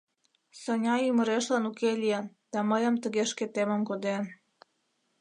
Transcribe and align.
Соня 0.61 0.95
ӱмырешлан 1.09 1.63
уке 1.69 1.91
лийын 2.01 2.25
да 2.51 2.59
мыйым 2.69 2.95
тыге 3.03 3.23
шкетемым 3.31 3.81
коден. 3.89 4.23